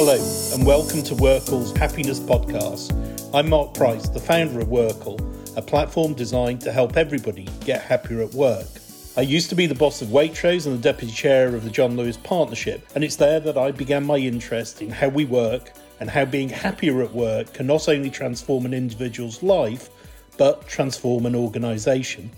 [0.00, 0.14] Hello,
[0.54, 2.94] and welcome to WorkL's Happiness Podcast.
[3.34, 5.18] I'm Mark Price, the founder of Workle,
[5.56, 8.68] a platform designed to help everybody get happier at work.
[9.16, 11.96] I used to be the boss of Waitrose and the deputy chair of the John
[11.96, 16.08] Lewis Partnership, and it's there that I began my interest in how we work and
[16.08, 19.90] how being happier at work can not only transform an individual's life,
[20.36, 22.30] but transform an organisation.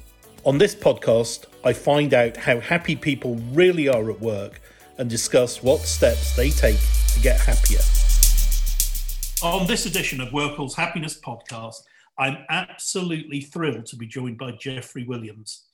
[0.46, 4.62] On this podcast, I find out how happy people really are at work
[4.96, 6.78] and discuss what steps they take
[7.14, 7.80] to get happier.
[9.42, 11.82] On this edition of WorkL's Happiness Podcast,
[12.18, 15.64] I'm absolutely thrilled to be joined by Jeffrey Williams.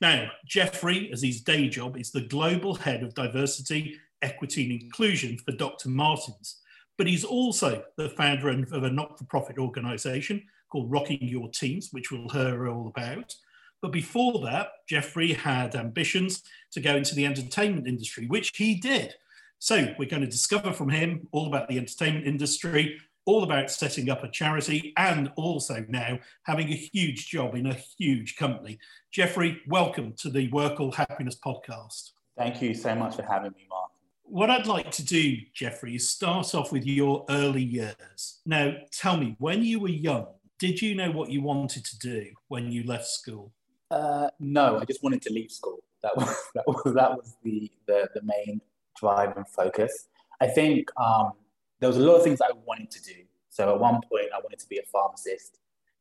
[0.00, 5.38] Now, Jeffrey, as his day job, is the global head of diversity, equity, and inclusion
[5.38, 5.88] for Dr.
[5.88, 6.60] Martens,
[6.98, 11.88] but he's also the founder of a not for profit organisation called Rocking Your Teams,
[11.92, 13.34] which we'll hear all about.
[13.80, 16.42] But before that, Jeffrey had ambitions
[16.72, 19.14] to go into the entertainment industry, which he did.
[19.58, 24.10] So we're going to discover from him all about the entertainment industry, all about setting
[24.10, 28.78] up a charity, and also now having a huge job in a huge company.
[29.10, 32.10] Jeffrey, welcome to the WorkL Happiness Podcast.
[32.36, 33.90] Thank you so much for having me, Mark.
[34.24, 38.40] What I'd like to do, Jeffrey, is start off with your early years.
[38.44, 40.26] Now, tell me, when you were young,
[40.58, 43.52] did you know what you wanted to do when you left school?
[43.90, 45.82] Uh, no, I just wanted to leave school.
[46.02, 48.60] That was that was that was the the, the main
[49.04, 49.92] drive and focus.
[50.40, 51.32] I think um,
[51.80, 53.18] there was a lot of things I wanted to do.
[53.50, 55.50] So at one point, I wanted to be a pharmacist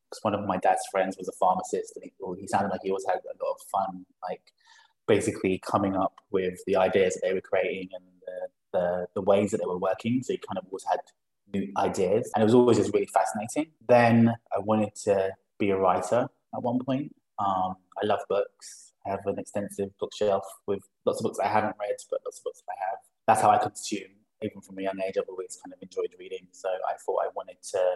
[0.06, 2.90] because one of my dad's friends was a pharmacist, and he, he sounded like he
[2.90, 4.46] always had a lot of fun, like
[5.14, 8.40] basically coming up with the ideas that they were creating and the,
[8.74, 10.24] the, the ways that they were working.
[10.24, 11.02] So he kind of always had
[11.54, 13.68] new ideas, and it was always just really fascinating.
[13.96, 14.16] Then
[14.56, 15.16] I wanted to
[15.60, 16.22] be a writer
[16.56, 17.08] at one point.
[17.40, 18.94] Um, I love books.
[19.06, 22.44] I have an extensive bookshelf with lots of books I haven't read, but lots of
[22.46, 23.00] books I have.
[23.28, 24.12] That's how I consume.
[24.42, 26.48] Even from a young age, I've always kind of enjoyed reading.
[26.52, 27.96] So I thought I wanted to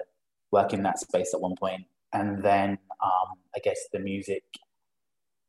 [0.51, 1.85] work in that space at one point.
[2.13, 4.44] And then um, I guess the music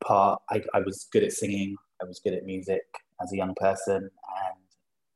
[0.04, 1.76] part, I, I was good at singing.
[2.02, 2.82] I was good at music
[3.22, 4.10] as a young person.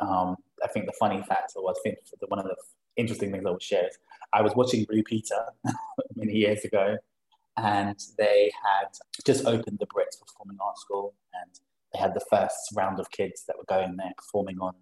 [0.01, 2.55] And um, I think the funny fact, or I think the, one of the
[2.97, 3.99] interesting things I would share is
[4.33, 5.45] I was watching Blue Peter
[6.17, 6.97] many years ago
[7.57, 8.89] and they had
[9.25, 11.51] just opened the Brits Performing Arts School, and
[11.93, 14.75] they had the first round of kids that were going there performing on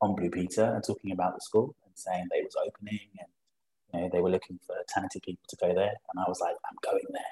[0.00, 3.28] on Blue Peter and talking about the school and saying it was opening and
[3.94, 6.56] you know they were looking for talented people to go there, and I was like,
[6.70, 7.22] I'm going there.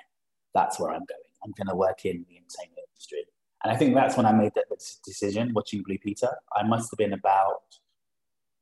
[0.54, 1.30] That's where I'm going.
[1.44, 3.24] I'm going to work in the entertainment industry.
[3.64, 4.66] And I think that's when I made that
[5.04, 6.30] decision watching Blue Peter.
[6.54, 7.62] I must have been about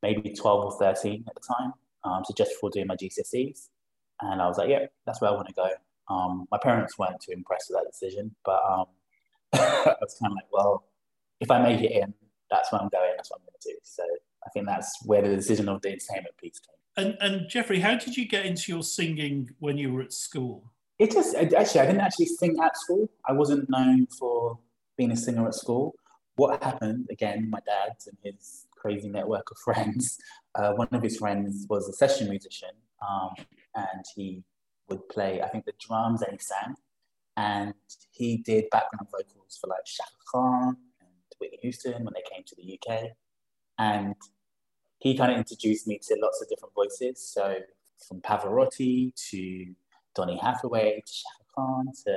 [0.02, 1.72] maybe 12 or 13 at the time,
[2.04, 3.68] um, so just before doing my GCSEs.
[4.20, 5.68] And I was like, yeah, that's where I want to go.
[6.08, 8.86] Um, my parents weren't too impressed with that decision, but um,
[9.54, 10.84] I was kind of like, well,
[11.40, 12.14] if I make it in,
[12.50, 13.12] that's where I'm going.
[13.16, 13.78] That's what I'm going to do.
[13.82, 14.02] So
[14.46, 17.06] I think that's where the decision of the entertainment piece came.
[17.06, 20.72] And, and Jeffrey, how did you get into your singing when you were at school?
[20.98, 23.08] It just actually, I didn't actually sing at school.
[23.26, 24.58] I wasn't known for
[24.96, 25.94] being a singer at school.
[26.34, 27.48] What happened again?
[27.50, 30.18] My dad and his crazy network of friends.
[30.54, 32.70] Uh, one of his friends was a session musician,
[33.08, 33.30] um,
[33.76, 34.42] and he
[34.88, 36.74] would play, I think, the drums and he sang.
[37.38, 37.72] And
[38.10, 42.56] he did background vocals for like Chaka Khan and Whitney Houston when they came to
[42.56, 43.12] the UK.
[43.78, 44.16] And
[44.98, 47.22] he kind of introduced me to lots of different voices.
[47.32, 47.58] So
[48.08, 49.66] from Pavarotti to
[50.16, 52.16] Donny Hathaway to Chaka Khan to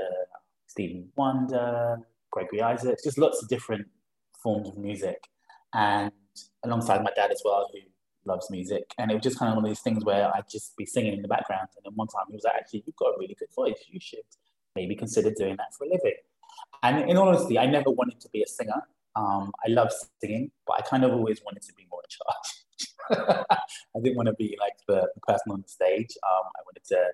[0.66, 2.00] Stevie Wonder,
[2.32, 3.88] Gregory Isaacs, just lots of different
[4.42, 5.22] forms of music.
[5.76, 6.12] And
[6.64, 7.80] alongside my dad as well, who
[8.26, 8.86] loves music.
[8.98, 11.14] And it was just kind of one of these things where I'd just be singing
[11.14, 11.68] in the background.
[11.76, 13.78] And then one time he was like, actually, you've got a really good voice.
[13.88, 14.26] You should
[14.76, 16.16] maybe consider doing that for a living.
[16.84, 18.82] And in honesty, I never wanted to be a singer.
[19.16, 23.46] Um, I love singing, but I kind of always wanted to be more in charge.
[23.96, 26.10] I didn't want to be like the, the person on the stage.
[26.26, 27.12] Um, I wanted to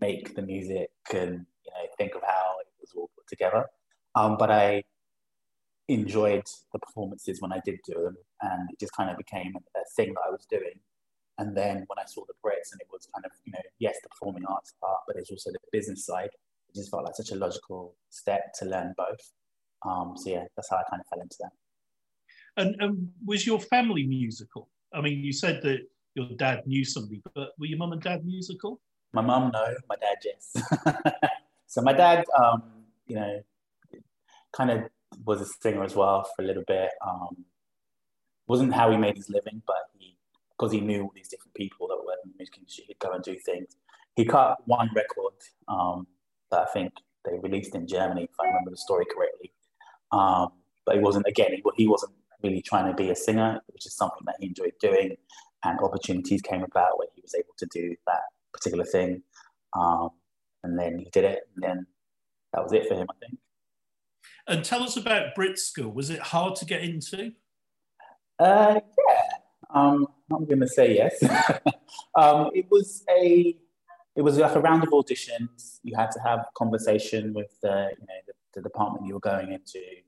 [0.00, 3.66] make the music and you know think of how it was all put together.
[4.14, 4.84] Um, but I
[5.88, 9.80] enjoyed the performances when I did do them, and it just kind of became a
[9.96, 10.80] thing that I was doing.
[11.38, 13.96] And then when I saw the Brits, and it was kind of you know yes
[14.02, 16.30] the performing arts part, but there's also the business side.
[16.76, 19.32] Just felt like such a logical step to learn both.
[19.86, 21.52] Um, so yeah, that's how I kind of fell into that.
[22.56, 24.68] And, and was your family musical?
[24.94, 25.80] I mean, you said that
[26.14, 28.80] your dad knew somebody, but were your mum and dad musical?
[29.12, 29.74] My mum, no.
[29.88, 30.54] My dad, yes.
[31.66, 32.62] so my dad, um,
[33.06, 33.40] you know,
[34.52, 34.84] kind of
[35.24, 36.90] was a singer as well for a little bit.
[37.06, 37.44] Um,
[38.46, 40.16] wasn't how he made his living, but he
[40.58, 43.12] because he knew all these different people that were in the music industry, he'd go
[43.12, 43.76] and do things.
[44.14, 45.34] He cut one record
[45.68, 46.06] um,
[46.52, 46.92] I think
[47.24, 49.52] they released in Germany, if I remember the story correctly.
[50.12, 50.52] Um,
[50.84, 51.50] but he wasn't again.
[51.52, 52.12] He, he wasn't
[52.42, 55.16] really trying to be a singer, which is something that he enjoyed doing.
[55.64, 58.20] And opportunities came about where he was able to do that
[58.52, 59.22] particular thing.
[59.76, 60.10] Um,
[60.62, 61.86] and then he did it, and then
[62.52, 63.38] that was it for him, I think.
[64.48, 65.90] And tell us about Brit School.
[65.90, 67.32] Was it hard to get into?
[68.38, 69.22] Uh, yeah,
[69.74, 71.22] um, I'm going to say yes.
[72.14, 73.56] um, it was a,
[74.16, 75.78] it was like a round of auditions.
[75.82, 79.52] You had to have conversation with the, you know, the, the department you were going
[79.52, 79.78] into.
[79.78, 80.02] You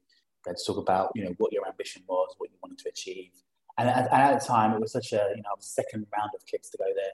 [0.47, 3.31] to talk about, you know, what your ambition was, what you wanted to achieve.
[3.77, 6.71] And at, at the time, it was such a, you know, second round of kids
[6.71, 7.13] to go there.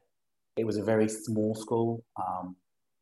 [0.57, 2.05] It was a very small school.
[2.17, 2.57] Um,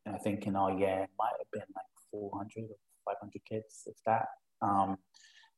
[0.06, 3.82] and I think in our year, it might have been like 400 or 500 kids,
[3.86, 4.26] if that.
[4.62, 4.96] Um,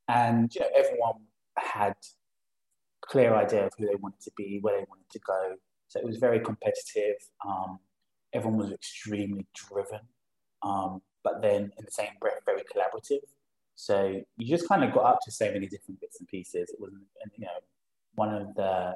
[0.09, 1.23] and you know, everyone
[1.57, 1.95] had
[3.03, 5.55] clear idea of who they wanted to be, where they wanted to go.
[5.89, 7.17] So it was very competitive.
[7.47, 7.79] Um,
[8.35, 10.01] everyone was extremely driven,
[10.63, 13.23] um, but then in the same breath, very collaborative.
[13.77, 16.71] So you just kind of got up to so many different bits and pieces.
[16.71, 16.93] It was,
[17.37, 17.59] you know,
[18.15, 18.95] one of the,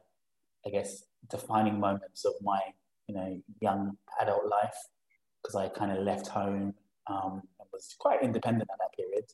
[0.66, 2.60] I guess, defining moments of my,
[3.08, 4.76] you know, young adult life
[5.42, 6.74] because I kind of left home
[7.08, 9.24] um, and was quite independent at that period.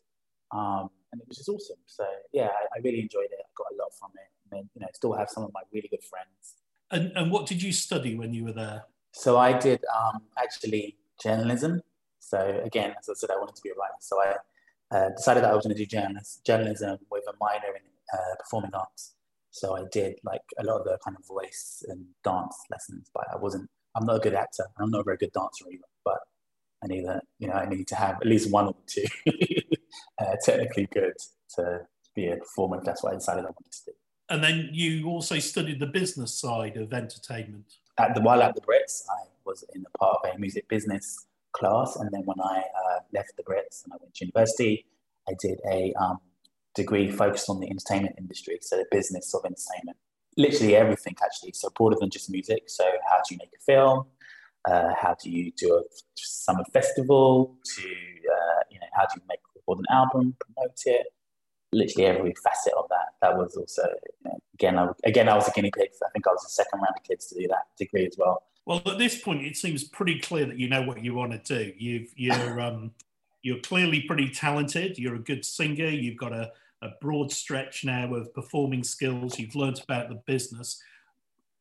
[0.53, 1.77] Um, and it was just awesome.
[1.87, 3.39] So yeah, I, I, really enjoyed it.
[3.39, 4.29] I got a lot from it.
[4.45, 6.55] And then, you know, still have some of my really good friends.
[6.91, 8.85] And, and what did you study when you were there?
[9.15, 11.81] So I did um, actually journalism.
[12.19, 13.95] So again, as I said, I wanted to be a writer.
[14.01, 14.35] So I
[14.95, 17.83] uh, decided that I was going to do journalist, journalism with a minor in
[18.13, 19.15] uh, performing arts.
[19.53, 23.25] So I did like a lot of the kind of voice and dance lessons, but
[23.33, 23.71] I wasn't.
[23.95, 24.65] I'm not a good actor.
[24.79, 25.85] I'm not a very good dancer either.
[26.05, 26.19] But
[26.83, 27.23] I need that.
[27.39, 29.05] You know, I need to have at least one or two
[30.21, 31.15] uh, technically good
[31.55, 31.83] to
[32.17, 32.83] be a performer.
[32.85, 33.93] That's what I decided I wanted to do.
[34.29, 37.75] And then you also studied the business side of entertainment.
[37.99, 41.27] At the while at the Brits, I was in a part of a music business
[41.53, 44.87] class, and then when I uh, left the Brits and I went to university,
[45.29, 46.19] I did a um,
[46.75, 49.97] degree focused on the entertainment industry, so the business of entertainment.
[50.37, 51.53] Literally everything, actually.
[51.53, 52.65] So broader than just music.
[52.67, 54.07] So how do you make a film?
[54.69, 55.83] Uh, how do you do a
[56.17, 57.57] summer festival?
[57.77, 61.07] To uh, you know, how do you make record an album, promote it?
[61.75, 63.15] Literally every facet of that.
[63.23, 65.91] That was also you know, again, I, again, I was a guinea pig.
[66.05, 68.43] I think I was the second round of kids to do that degree as well.
[68.67, 71.39] Well, at this point, it seems pretty clear that you know what you want to
[71.39, 71.73] do.
[71.77, 72.93] You've you're um,
[73.43, 74.99] you're clearly pretty talented.
[74.99, 75.89] You're a good singer.
[75.89, 76.51] You've got a,
[76.83, 79.39] a broad stretch now of performing skills.
[79.39, 80.81] You've learned about the business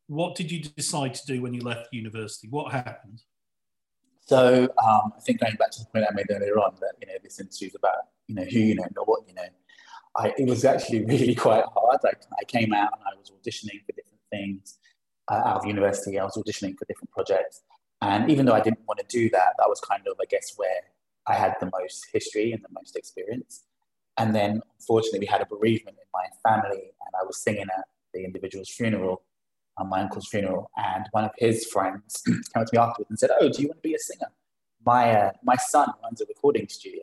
[0.06, 2.48] what did you decide to do when you left university?
[2.48, 3.22] What happened?
[4.20, 7.06] So um, I think going back to the point I made earlier on that you
[7.06, 7.96] know this industry is about
[8.26, 9.42] you know who you know, not what you know.
[10.16, 11.98] I, it was actually really quite hard.
[12.04, 14.78] I, I came out and I was auditioning for different things
[15.30, 16.18] uh, out of university.
[16.18, 17.62] I was auditioning for different projects,
[18.02, 20.54] and even though I didn't want to do that, that was kind of I guess
[20.56, 20.80] where
[21.26, 23.64] I had the most history and the most experience.
[24.16, 27.84] And then unfortunately, we had a bereavement in my family, and I was singing at
[28.12, 29.22] the individual's funeral
[29.76, 33.18] on my uncle's funeral, and one of his friends came up to me afterwards and
[33.18, 34.30] said, "Oh, do you want to be a singer?
[34.86, 37.02] My uh, my son runs a recording studio."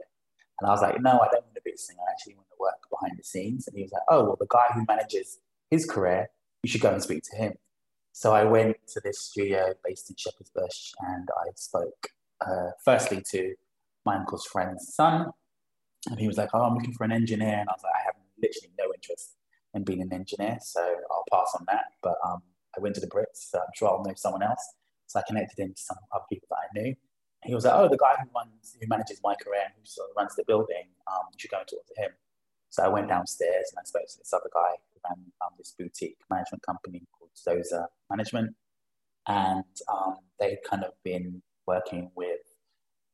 [0.60, 2.00] And I was like, "No, I don't want to singer.
[2.08, 4.48] I actually want to work behind the scenes." And he was like, "Oh, well, the
[4.50, 6.30] guy who manages his career,
[6.64, 7.54] you should go and speak to him."
[8.14, 12.10] So I went to this studio based in Shepherd's Bush, and I spoke
[12.46, 13.56] uh, firstly to
[14.06, 15.32] my uncle's friend's son,
[16.10, 18.04] and he was like, "Oh, I'm looking for an engineer," and I was like, "I
[18.06, 19.36] have literally no interest."
[19.74, 21.86] in being an engineer, so I'll pass on that.
[22.02, 22.42] But um,
[22.78, 24.64] I went to the Brits, so I'm sure I'll know someone else.
[25.08, 26.96] So I connected him to some other people that I knew.
[27.44, 30.16] He was like, oh, the guy who runs, who manages my career who sort of
[30.16, 32.12] runs the building, um, you should go and talk to him.
[32.70, 35.74] So I went downstairs and I spoke to this other guy who ran um, this
[35.78, 38.56] boutique management company called Zoza Management.
[39.28, 42.40] And um, they'd kind of been working with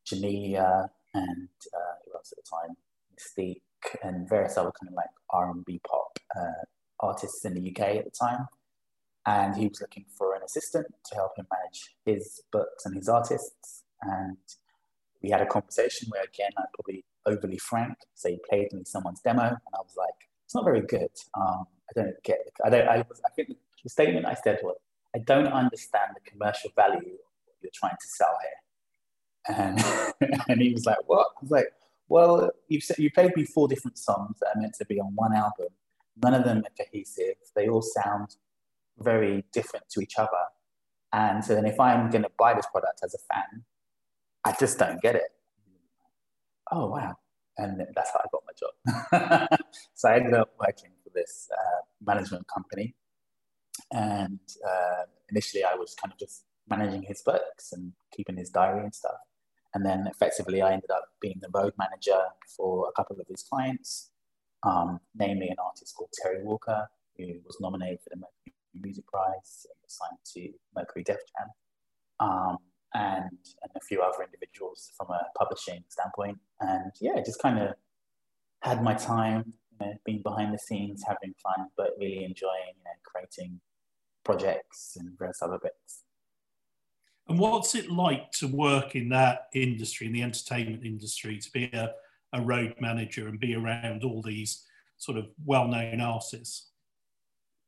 [0.08, 2.76] Jamelia and uh, who else at the time?
[3.12, 6.64] Mis-Teeq and various other kind of like R&B pop uh,
[7.00, 8.48] artists in the UK at the time
[9.28, 13.10] and he was looking for an assistant to help him manage his books and his
[13.10, 13.84] artists.
[14.02, 14.38] And
[15.22, 17.96] we had a conversation where, again, I probably overly frank.
[18.16, 20.16] So he played me someone's demo, and I was like,
[20.46, 21.12] "It's not very good.
[21.36, 22.40] Um, I don't get.
[22.46, 22.54] It.
[22.66, 22.88] I don't.
[22.88, 23.50] I, I think
[23.84, 24.78] the statement I said was,
[25.16, 27.18] "I don't understand the commercial value
[27.62, 31.68] you're trying to sell here." And and he was like, "What?" I was like,
[32.08, 35.14] "Well, you said you played me four different songs that are meant to be on
[35.16, 35.68] one album.
[36.24, 37.36] None of them are cohesive.
[37.56, 38.38] They all sound."
[39.00, 40.30] very different to each other.
[41.14, 43.64] And so then if I'm going to buy this product as a fan,
[44.44, 45.30] I just don't get it.
[46.72, 47.16] Oh, wow.
[47.58, 49.60] And that's how I got my job.
[49.96, 52.96] so I ended up working for this uh, management company.
[53.92, 58.84] And uh, initially I was kind of just managing his books and keeping his diary
[58.84, 59.20] and stuff.
[59.74, 62.20] And then effectively I ended up being the road manager
[62.56, 64.12] for a couple of his clients.
[64.64, 69.66] um, namely an artist called Terri Walker, who was nominated for the Mercury Music Prize
[69.70, 71.50] and was signed to Mercury Def Jam,
[72.20, 72.58] um,
[72.98, 73.30] and,
[73.64, 76.40] and a few other individuals from a publishing standpoint.
[76.60, 77.76] And yeah, just kind of
[78.62, 82.84] had my time, you know, being behind the scenes, having fun, but really enjoying, you
[82.84, 83.60] know, creating
[84.24, 86.04] projects and various other bits.
[87.30, 91.66] And what's it like to work in that industry, in the entertainment industry, to be
[91.74, 91.94] a,
[92.34, 94.66] a road manager and be around all these
[94.98, 96.72] sort of well-known artists?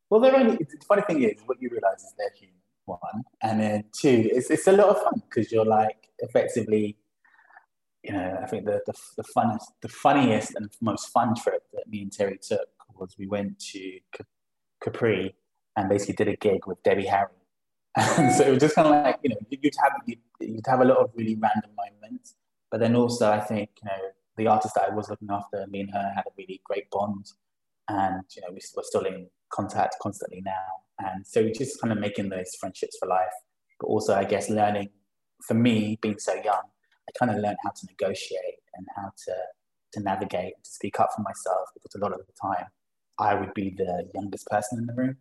[0.10, 0.56] Well, they're only.
[0.56, 2.56] The funny thing is, what you realise is they're human.
[2.90, 6.98] One, and then two, it's it's a lot of fun because you're like effectively,
[8.04, 11.88] you know, I think the the the funnest, the funniest and most fun trip that
[11.88, 14.00] me and Terri took was we went to
[14.84, 15.36] Capri
[15.78, 17.40] and basically did a gig with Debbie Harry
[17.96, 20.82] and so it was just kind of like, you know, you'd have, you'd, you'd have
[20.82, 22.36] a lot of really random moments.
[22.72, 25.82] But then also, I think, you know, the artist that I was looking after, me
[25.82, 27.26] and her had a really great bond.
[27.88, 30.84] And, you know, we, we're still in contact constantly now.
[31.00, 33.34] And so just kind of making those friendships for life.
[33.80, 34.90] But also, I guess, learning,
[35.46, 36.64] for me, being so young,
[37.08, 39.34] I kind of learned how to negotiate and how to,
[39.94, 42.66] to navigate to speak up for myself because a lot of the time
[43.18, 45.18] I would be the youngest person in the room.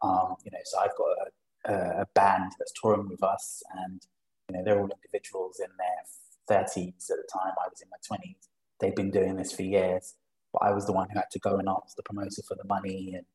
[0.00, 1.30] Um, you know, so I've got a
[1.68, 4.00] a, band that's touring with us, and
[4.48, 7.52] you know they're all individuals in their 30s at the time.
[7.58, 8.48] I was in my 20s.
[8.80, 10.14] They've been doing this for years,
[10.52, 12.66] but I was the one who had to go and ask the promoter for the
[12.66, 13.14] money.
[13.16, 13.26] And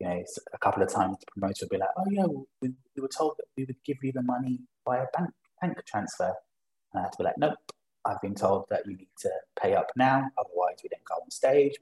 [0.00, 2.24] you know, a couple of times the promoter would be like, "Oh yeah,
[2.60, 5.30] we, we were told that we would give you the money by a bank
[5.60, 6.34] bank transfer,"
[6.92, 7.56] and I had to be like, "Nope."
[8.06, 9.30] I've been told that you need to
[9.60, 11.74] pay up now, otherwise we don't go on stage.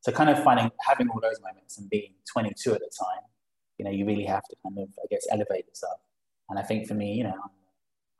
[0.00, 3.22] So kind of finding having all those moments and being 22 at the time,
[3.78, 6.00] you know, you really have to kind of, I guess, elevate yourself.
[6.50, 7.50] And I think for me, you know, I'm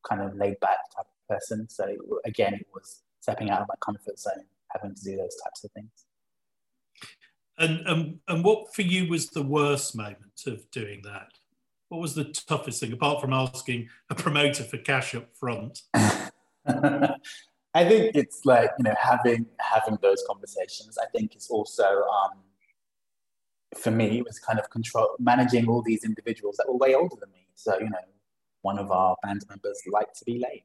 [0.08, 1.68] kind of laid back type of person.
[1.68, 1.84] So
[2.24, 5.72] again, it was stepping out of my comfort zone, having to do those types of
[5.72, 6.06] things.
[7.58, 11.28] And, um, and what for you was the worst moment of doing that?
[11.88, 15.82] What was the toughest thing, apart from asking a promoter for cash up front?
[17.76, 20.96] I think it's like you know having having those conversations.
[21.00, 22.38] I think it's also um,
[23.76, 27.16] for me, it was kind of control managing all these individuals that were way older
[27.20, 27.46] than me.
[27.54, 27.98] So, you know,
[28.62, 30.64] one of our band members liked to be late.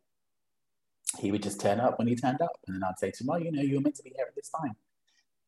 [1.18, 2.58] He would just turn up when he turned up.
[2.68, 4.26] And then I'd say to him, oh, you know, you were meant to be here
[4.28, 4.76] at this time.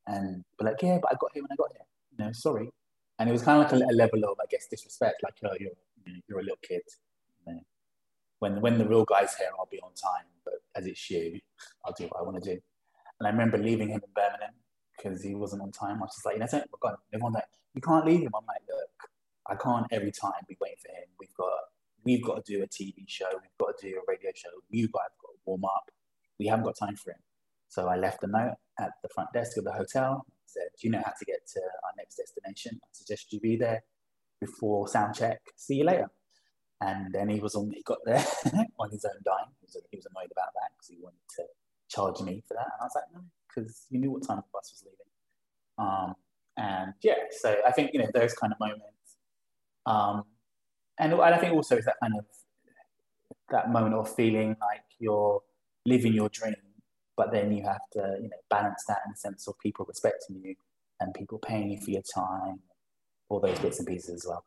[0.07, 1.85] And be like, yeah, but I got here when I got here.
[2.17, 2.71] You know, sorry.
[3.19, 5.21] And it was kind of like a, a level of, I guess, disrespect.
[5.23, 5.71] Like, oh, you're,
[6.27, 6.81] you're a little kid.
[7.45, 7.59] You know,
[8.39, 10.25] when, when the real guy's here, I'll be on time.
[10.43, 11.39] But as it's you,
[11.85, 12.59] I'll do what I want to do.
[13.19, 14.55] And I remember leaving him in Birmingham
[14.97, 15.97] because he wasn't on time.
[15.97, 16.97] I was just like, you know, we're gone.
[17.13, 18.31] Everyone's like, you can't leave him.
[18.35, 19.09] I'm like, look,
[19.47, 21.07] I can't every time be waiting for him.
[21.19, 21.53] We've got
[22.03, 23.29] we've got to do a TV show.
[23.31, 24.49] We've got to do a radio show.
[24.69, 25.91] You guys got to warm up.
[26.39, 27.19] We haven't got time for him.
[27.71, 30.25] So I left a note at the front desk of the hotel.
[30.45, 32.77] Said, do you know how to get to our next destination?
[32.83, 33.81] I suggest you be there
[34.41, 35.39] before sound check.
[35.55, 36.11] See you later.
[36.81, 37.71] And then he was on.
[37.73, 38.25] He got there
[38.79, 39.53] on his own dime.
[39.61, 41.43] He was, he was annoyed about that because he wanted to
[41.87, 42.65] charge me for that.
[42.65, 45.07] And I was like, no, because you knew what time the bus was leaving.
[45.77, 46.15] Um,
[46.57, 49.15] and yeah, so I think you know those kind of moments,
[49.85, 50.23] um,
[50.99, 52.25] and I think also it's that kind of
[53.49, 55.41] that moment of feeling like you're
[55.85, 56.55] living your dream,
[57.21, 60.41] but then you have to you know balance that in the sense of people respecting
[60.43, 60.55] you
[60.99, 62.59] and people paying you for your time,
[63.29, 64.43] all those bits and pieces as well.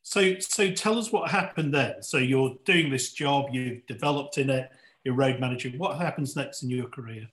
[0.00, 2.02] So, so tell us what happened then.
[2.02, 4.70] So you're doing this job, you've developed in it,
[5.04, 5.68] you're road manager.
[5.76, 7.26] What happens next in your career?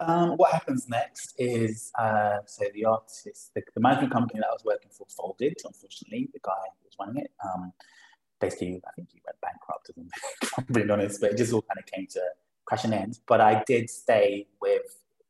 [0.00, 4.52] Um, what happens next is uh, so the artist, the, the, management company that I
[4.52, 5.56] was working for folded.
[5.62, 7.70] Unfortunately, the guy who was running it, um,
[8.40, 9.90] basically, I think he went bankrupt.
[9.90, 12.20] If I'm being honest, but it just all kind of came to
[12.66, 13.18] crash and end.
[13.26, 14.82] But I did stay with,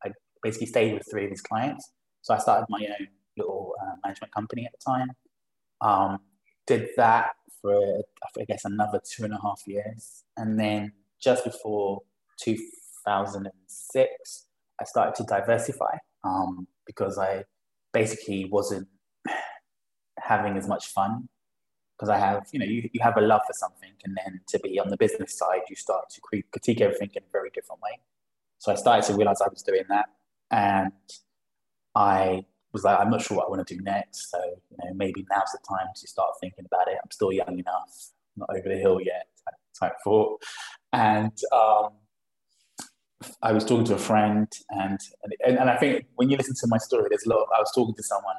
[0.03, 0.11] I
[0.41, 1.91] basically stayed with three of his clients.
[2.21, 5.09] So I started my own little uh, management company at the time.
[5.81, 6.19] Um,
[6.65, 8.03] did that for
[8.39, 12.01] I guess another two and a half years, and then just before
[12.41, 14.45] 2006
[14.79, 17.45] I started to diversify um, because I
[17.93, 18.87] basically wasn't
[20.19, 21.29] having as much fun
[21.97, 24.59] because I have, you know, you, you have a love for something and then to
[24.59, 26.21] be on the business side, you start to
[26.51, 27.99] critique everything in a very different way.
[28.59, 30.07] So I started to realize I was doing that
[30.51, 30.91] and
[31.95, 34.31] I was like, I'm not sure what I want to do next.
[34.31, 36.97] So, you know, maybe now's the time to start thinking about it.
[37.01, 39.27] I'm still young enough, not over the hill yet
[39.79, 40.41] type, thought.
[40.93, 41.89] And um,
[43.41, 44.99] I was talking to a friend, and,
[45.43, 47.41] and and I think when you listen to my story, there's a lot.
[47.41, 48.35] Of, I was talking to someone,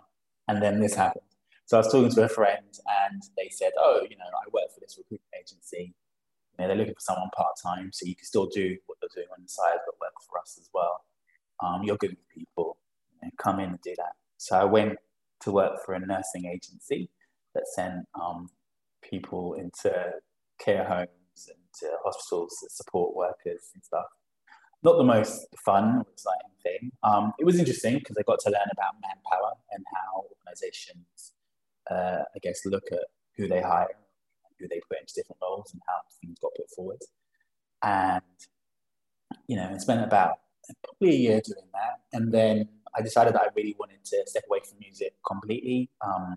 [0.49, 1.23] and then this happened.
[1.66, 2.78] So I was talking to a friend,
[3.11, 5.94] and they said, "Oh, you know, I work for this recruitment agency.
[6.52, 9.11] You know, they're looking for someone part time, so you can still do what they're
[9.14, 11.04] doing on the side, but work for us as well."
[11.62, 12.78] Um, you're good with people.
[13.20, 14.12] You know, come in and do that.
[14.37, 14.99] So I went
[15.40, 17.11] to work for a nursing agency
[17.54, 18.49] that sent um,
[19.02, 20.12] people into
[20.58, 24.06] care homes and to hospitals to support workers and stuff.
[24.82, 26.90] Not the most fun or exciting thing.
[27.02, 31.32] Um, it was interesting because I got to learn about manpower and how organizations,
[31.90, 33.05] uh, I guess, look at
[33.37, 33.88] who they hire,
[34.59, 37.00] who they put into different roles, and how things got put forward.
[37.83, 38.23] And
[39.49, 40.38] you know, I spent about
[40.85, 44.45] probably a year doing that, and then I decided that I really wanted to step
[44.49, 45.90] away from music completely.
[46.05, 46.37] Um,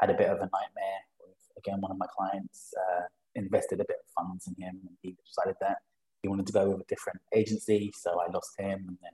[0.00, 2.74] had a bit of a nightmare with again one of my clients.
[2.76, 3.02] Uh,
[3.34, 5.78] invested a bit of funds in him, and he decided that
[6.22, 9.12] he wanted to go with a different agency, so I lost him, and then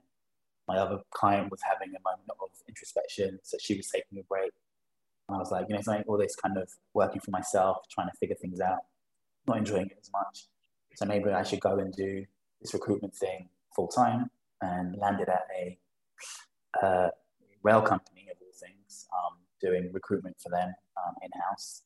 [0.67, 4.51] my other client was having a moment of introspection, so she was taking a break.
[5.33, 8.17] I was like, you know, something all this kind of working for myself, trying to
[8.19, 8.79] figure things out,
[9.47, 10.45] not enjoying it as much.
[10.95, 12.25] So maybe I should go and do
[12.61, 14.29] this recruitment thing full time
[14.61, 15.77] and landed at a
[16.81, 17.09] uh,
[17.63, 21.83] rail company of all things, um, doing recruitment for them um, in house.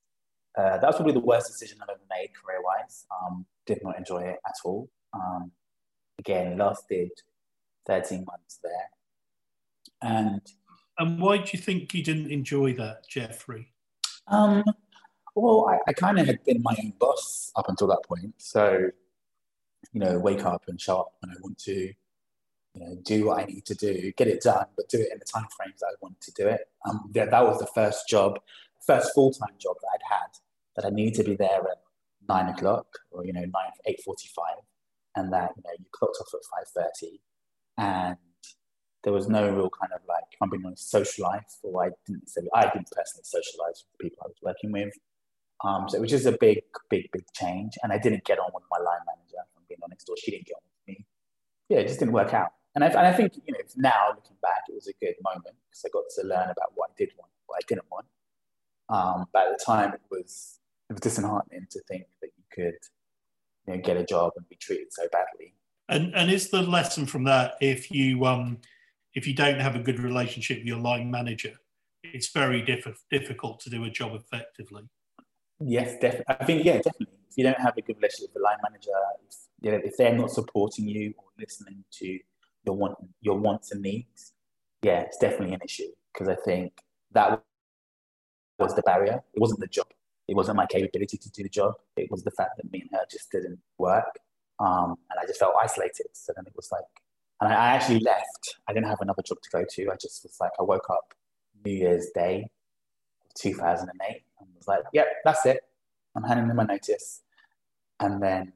[0.58, 3.06] Uh, that was probably the worst decision I've ever made career wise.
[3.12, 4.90] Um, did not enjoy it at all.
[5.14, 5.52] Um,
[6.20, 7.12] again, lasted
[7.88, 8.90] 13 months there.
[10.02, 10.42] And
[10.98, 13.74] and why do you think you didn't enjoy that, Jeffrey?
[14.28, 14.64] Um,
[15.36, 18.34] well, I, I kind of had been my own boss up until that point.
[18.38, 18.90] So,
[19.92, 21.94] you know, wake up and show up when I want to, you
[22.76, 25.26] know, do what I need to do, get it done, but do it in the
[25.26, 26.62] time frames that I want to do it.
[26.88, 28.40] Um, that, that was the first job,
[28.86, 30.30] first full time job that I'd had
[30.76, 31.82] that I needed to be there at
[32.28, 34.38] nine o'clock or, you know, nine, 8.45
[35.18, 37.20] and that, you know, you clocked off at 5.30
[37.78, 38.18] and
[39.06, 42.28] there was no real kind of like, I'm being honest, social life, or I didn't
[42.28, 44.94] say, I didn't personally socialize with the people I was working with.
[45.64, 47.78] Um, so it was just a big, big, big change.
[47.84, 50.48] And I didn't get on with my line manager, I'm being honest, or she didn't
[50.48, 51.06] get on with me.
[51.70, 52.50] Yeah, it just didn't work out.
[52.74, 55.56] And I, and I think, you know, now looking back, it was a good moment
[55.70, 58.08] because I got to learn about what I did want, what I didn't want.
[58.90, 62.80] Um, but at the time, it was, it was disheartening to think that you could,
[63.68, 65.54] you know, get a job and be treated so badly.
[65.88, 68.58] And, and is the lesson from that if you, um,
[69.16, 71.54] if you don't have a good relationship with your line manager,
[72.04, 74.84] it's very diff- difficult to do a job effectively.
[75.60, 76.36] Yes, definitely.
[76.40, 77.18] I think yeah, definitely.
[77.30, 78.92] If you don't have a good relationship with the line manager,
[79.28, 82.20] if, you know, if they're not supporting you or listening to
[82.66, 84.34] your want your wants and needs,
[84.84, 86.74] yeah, it's definitely an issue because I think
[87.12, 87.42] that
[88.60, 89.24] was the barrier.
[89.34, 89.88] It wasn't the job.
[90.28, 91.76] It wasn't my capability to do the job.
[91.96, 94.20] It was the fact that me and her just didn't work,
[94.60, 96.08] um, and I just felt isolated.
[96.14, 96.84] So then it was like
[97.42, 98.56] and I, actually left.
[98.68, 99.92] I didn't have another job to go to.
[99.92, 101.14] I just was like, I woke up
[101.66, 102.50] New Year's Day,
[103.38, 105.62] 2008, and was like, yep, that's it.
[106.16, 107.22] I'm handing in my notice.
[108.00, 108.54] And then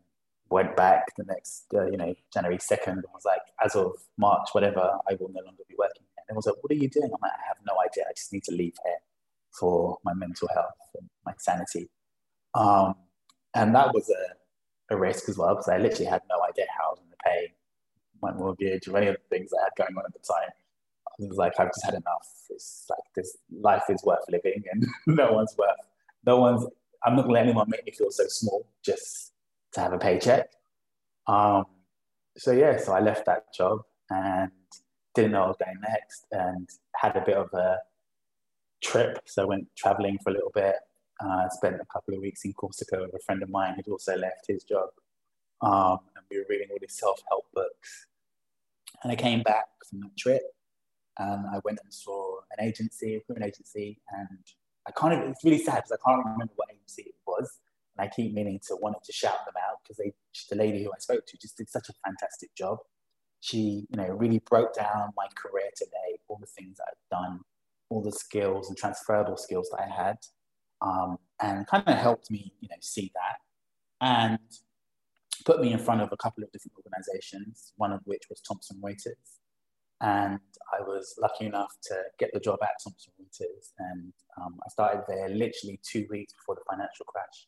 [0.50, 4.50] went back the next, uh, you know, January 2nd and was like, as of March,
[4.54, 6.04] whatever, I will no longer be working.
[6.18, 7.06] And it was like, what are you doing?
[7.06, 8.06] I'm like, I have no idea.
[8.10, 8.98] I just need to leave here
[9.52, 11.90] for my mental health and my sanity.
[12.56, 12.96] Um,
[13.54, 16.88] and that was a, a risk as well, because I literally had no idea how
[16.88, 17.54] I was going to pay
[18.22, 20.50] my mortgage or any of the things I had going on at the time.
[21.08, 22.28] I was like, I've just had enough.
[22.50, 25.76] It's like this life is worth living, and no one's worth.
[26.26, 26.66] No one's.
[27.04, 29.34] I'm not gonna let anyone make me feel so small just
[29.74, 30.50] to have a paycheck.
[31.28, 31.66] Um,
[32.38, 34.52] so yeah, so I left that job and
[35.14, 37.80] didn't know I was going next, and had a bit of a
[38.82, 39.20] trip.
[39.26, 40.76] So I went traveling for a little bit.
[41.24, 44.16] Uh, spent a couple of weeks in Corsica with a friend of mine who'd also
[44.16, 44.90] left his job.
[45.62, 48.08] Um, and we were reading all these self-help books
[49.04, 50.42] and I came back from that trip
[51.18, 54.40] and I went and saw an agency, a recruitment agency, and
[54.88, 57.60] I kind of, it's really sad because I can't remember what agency it was.
[57.98, 60.14] And I keep meaning to wanting to shout them out because they,
[60.50, 62.78] the lady who I spoke to just did such a fantastic job.
[63.42, 67.40] She, you know, really broke down my career today, all the things that I've done,
[67.90, 70.18] all the skills and transferable skills that I had,
[70.82, 73.40] um, and kind of helped me, you know, see that.
[74.02, 74.40] And
[75.50, 78.78] put me in front of a couple of different organizations, one of which was Thomson
[78.86, 79.30] Reuters.
[80.00, 80.40] And
[80.72, 83.74] I was lucky enough to get the job at Thomson Reuters.
[83.80, 87.48] And um, I started there literally two weeks before the financial crash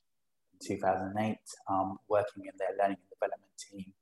[0.54, 1.38] in 2008,
[1.70, 3.94] um, working in their learning and development team,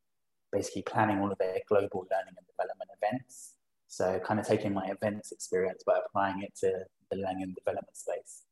[0.54, 3.56] basically planning all of their global learning and development events.
[3.90, 6.72] So, kind of taking my events experience but applying it to
[7.12, 8.44] the learning and development space.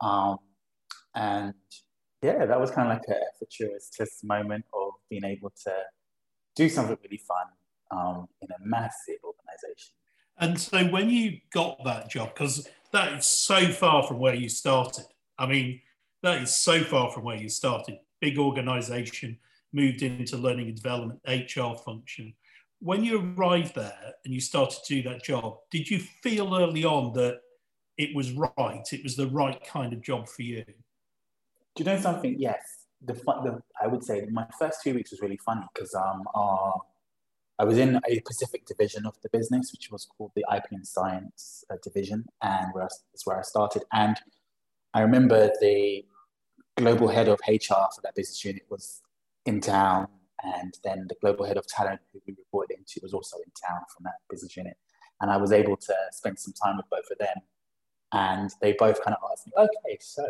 [0.00, 0.38] Um,
[1.14, 1.54] and
[2.22, 5.72] yeah, that was kind of like a fortuitous moment of being able to
[6.56, 7.46] do something really fun
[7.90, 9.94] um, in a massive organization.
[10.40, 14.48] And so when you got that job, because that is so far from where you
[14.48, 15.04] started.
[15.38, 15.80] I mean,
[16.22, 17.98] that is so far from where you started.
[18.20, 19.38] Big organization,
[19.72, 22.34] moved into learning and development, HR function.
[22.80, 26.84] when you arrived there and you started to do that job, did you feel early
[26.84, 27.40] on that
[27.96, 28.86] it was right?
[28.92, 30.64] It was the right kind of job for you?
[30.64, 32.36] Do you know something?
[32.38, 32.77] Yes.
[33.02, 36.24] The, fun, the I would say my first few weeks was really funny because um,
[36.34, 36.80] our,
[37.58, 40.86] I was in a Pacific division of the business, which was called the IP and
[40.86, 43.84] Science uh, division, and where I, that's where I started.
[43.92, 44.16] And
[44.94, 46.04] I remember the
[46.76, 49.02] global head of HR for that business unit was
[49.46, 50.08] in town
[50.42, 53.80] and then the global head of talent who we reported into was also in town
[53.94, 54.76] from that business unit.
[55.20, 57.36] And I was able to spend some time with both of them.
[58.12, 60.24] And they both kind of asked me, okay, so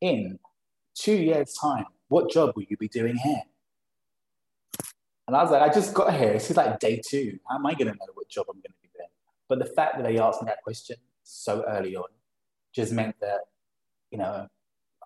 [0.00, 0.38] in
[0.94, 3.42] two years' time, what job will you be doing here?
[5.26, 6.32] And I was like, I just got here.
[6.32, 7.38] This is like day two.
[7.48, 9.08] How am I going to know what job I'm going to be doing?
[9.48, 12.08] But the fact that they asked me that question so early on
[12.74, 13.40] just meant that,
[14.10, 14.48] you know,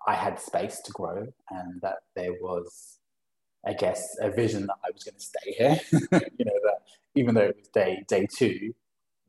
[0.07, 2.99] I had space to grow and that there was
[3.65, 5.79] I guess, a vision that I was going to stay here.
[6.37, 6.81] you know, that
[7.15, 8.73] even though it was day day two,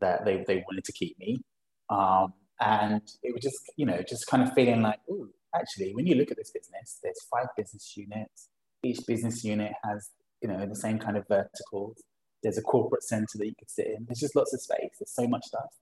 [0.01, 1.42] that they, they wanted to keep me.
[1.88, 6.07] Um, and it was just, you know, just kind of feeling like, oh, actually, when
[6.07, 8.49] you look at this business, there's five business units.
[8.83, 10.11] Each business unit has,
[10.42, 12.03] you know, the same kind of verticals.
[12.42, 14.05] There's a corporate center that you could sit in.
[14.07, 14.97] There's just lots of space.
[14.99, 15.75] There's so much stuff.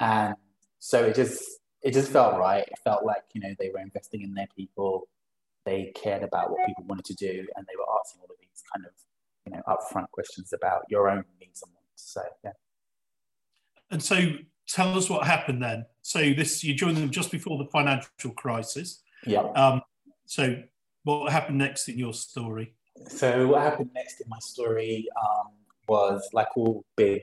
[0.00, 0.34] And
[0.78, 1.42] so it just,
[1.82, 2.62] it just felt right.
[2.62, 5.08] It felt like, you know, they were investing in their people
[5.66, 8.62] they cared about what people wanted to do and they were asking all of these
[8.72, 8.92] kind of
[9.44, 12.52] you know upfront questions about your own needs and wants so yeah
[13.90, 14.16] and so
[14.66, 19.02] tell us what happened then so this you joined them just before the financial crisis
[19.24, 19.80] yeah um,
[20.24, 20.62] so
[21.04, 22.74] what happened next in your story
[23.08, 25.52] so what happened next in my story um,
[25.88, 27.22] was like all big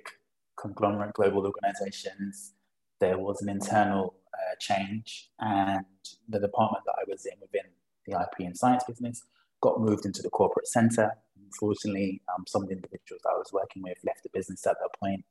[0.58, 2.54] conglomerate global organizations
[3.00, 5.86] there was an internal uh, change and
[6.30, 7.66] the department that i was in within
[8.06, 9.24] the IP and science business,
[9.62, 11.12] got moved into the corporate center.
[11.42, 15.00] Unfortunately, um, some of the individuals I was working with left the business at that
[15.00, 15.24] point.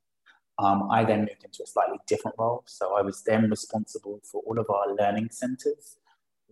[0.59, 2.63] Um, I then moved into a slightly different role.
[2.67, 5.97] So I was then responsible for all of our learning centers,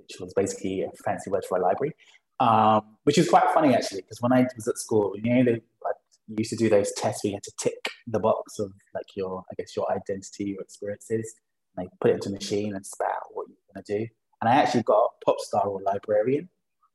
[0.02, 1.94] which was basically a fancy word for a library,
[2.40, 5.52] um, which is quite funny actually, because when I was at school, you know, they,
[5.52, 5.96] like,
[6.38, 9.42] used to do those tests where you had to tick the box of like your,
[9.50, 11.34] I guess, your identity, your experiences.
[11.76, 14.06] And they put it into a machine and spat out what you're going to do
[14.40, 16.48] and I actually got pop star or librarian.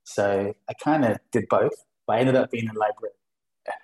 [0.03, 1.73] So I kind of did both,
[2.07, 3.17] but I ended up being a librarian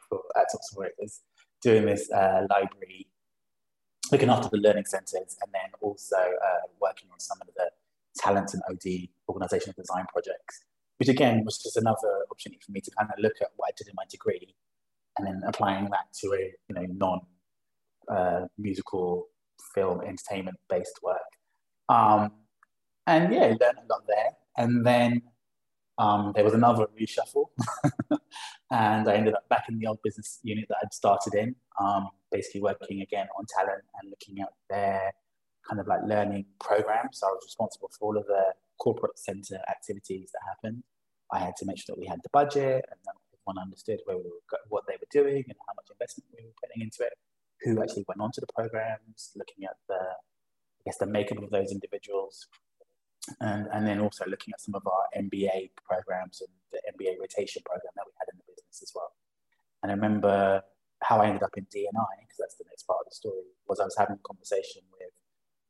[0.09, 1.19] for at Thomson Reuters,
[1.61, 3.07] doing this uh, library,
[4.11, 7.71] looking after the learning centres, and then also uh, working on some of the
[8.17, 10.63] talent and OD organizational design projects,
[10.97, 13.71] which again was just another opportunity for me to kind of look at what I
[13.77, 14.55] did in my degree,
[15.17, 17.21] and then applying that to a you know non
[18.09, 19.27] uh, musical
[19.73, 21.19] film entertainment based work.
[21.89, 22.31] Um,
[23.07, 24.31] and yeah, learned a lot there.
[24.57, 25.21] And then
[25.97, 27.45] um, there was another reshuffle,
[28.71, 32.09] and I ended up back in the old business unit that I'd started in, um,
[32.31, 35.13] basically working again on talent and looking at their
[35.67, 37.19] kind of like learning programs.
[37.19, 40.83] So I was responsible for all of the corporate center activities that happened.
[41.31, 44.17] I had to make sure that we had the budget and that everyone understood where
[44.17, 47.13] we were, what they were doing and how much investment we were putting into it,
[47.61, 51.71] who actually went onto the programs, looking at the, I guess, the makeup of those
[51.71, 52.47] individuals,
[53.39, 57.61] and, and then also looking at some of our MBA programs and the MBA rotation
[57.65, 59.13] program that we had in the business as well.
[59.83, 60.61] And I remember
[61.03, 63.79] how I ended up in D&I, because that's the next part of the story, was
[63.79, 65.13] I was having a conversation with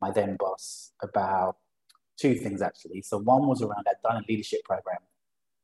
[0.02, 1.56] my then boss about
[2.18, 3.00] two things actually.
[3.02, 5.02] So one was around I'd done a leadership program,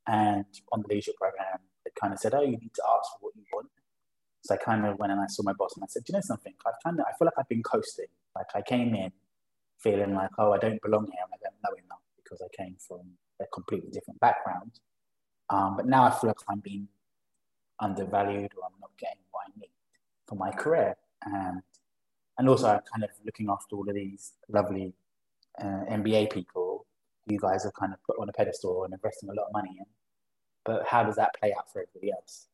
[0.06, 3.18] and on the leadership program, it kind of said, "Oh, you need to ask for
[3.20, 3.68] what you want."
[4.44, 6.16] So I kind of went and I saw my boss and I said, "Do you
[6.18, 6.54] know something?
[6.66, 8.12] I've kind of I feel like I've been coasting.
[8.34, 9.12] Like I came in
[9.78, 12.76] feeling like, oh, I don't belong here and I don't know enough because I came
[12.86, 13.00] from
[13.40, 14.72] a completely different background.
[15.50, 16.88] Um, but now I feel like I'm being
[17.80, 19.70] undervalued or I'm not getting what I need
[20.26, 20.96] for my career.
[21.24, 21.62] And,
[22.38, 24.94] and also, kind of looking after all of these lovely
[25.60, 26.86] uh, MBA people
[27.30, 29.74] you guys have kind of put on a pedestal and investing a lot of money
[29.78, 29.84] in.
[30.64, 32.48] But how does that play out for everybody else?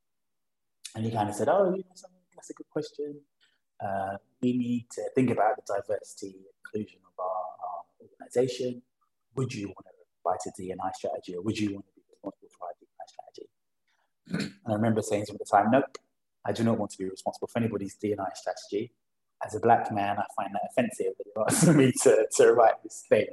[0.95, 3.21] And he kind of said, oh, you know, that's a good question.
[3.85, 8.83] Uh, we need to think about the diversity inclusion of our, our organization.
[9.37, 9.93] Would you want to
[10.25, 14.53] write a D&I strategy or would you want to be responsible for our D&I strategy?
[14.65, 15.99] and I remember saying to him at the time, nope,
[16.45, 18.93] I do not want to be responsible for anybody's D&I strategy.
[19.45, 22.83] As a black man, I find that offensive that you're asking me to, to write
[22.83, 23.27] this thing.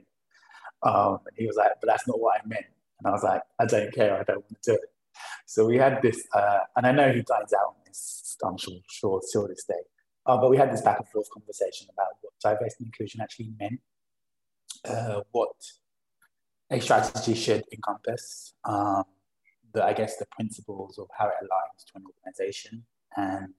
[0.84, 2.66] Um, and he was like, but that's not what I meant.
[3.00, 4.90] And I was like, I don't care, I don't want to do it.
[5.46, 8.80] So we had this, uh, and I know he dines out on this, I'm sure,
[8.90, 9.84] sure, sure this day.
[10.26, 13.52] Uh, but we had this back and forth conversation about what diversity and inclusion actually
[13.60, 13.80] meant,
[14.86, 15.52] uh, what
[16.70, 19.04] a strategy should encompass, um,
[19.74, 22.86] the, I guess the principles of how it aligns to an organization,
[23.18, 23.54] and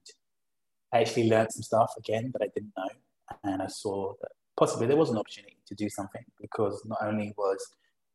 [0.93, 2.89] I actually learned some stuff again that I didn't know.
[3.43, 7.33] And I saw that possibly there was an opportunity to do something because not only
[7.37, 7.57] was